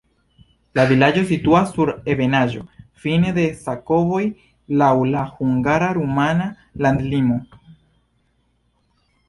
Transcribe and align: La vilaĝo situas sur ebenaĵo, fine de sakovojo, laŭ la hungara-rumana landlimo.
La 0.77 0.83
vilaĝo 0.91 1.21
situas 1.31 1.73
sur 1.75 1.91
ebenaĵo, 2.13 2.63
fine 3.03 3.35
de 3.37 3.45
sakovojo, 3.67 4.31
laŭ 4.83 4.89
la 5.13 5.23
hungara-rumana 5.37 6.51
landlimo. 6.87 7.41